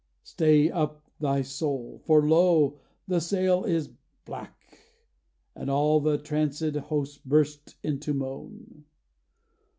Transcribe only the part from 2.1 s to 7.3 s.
lo! the sail is black.' And all the trancèd host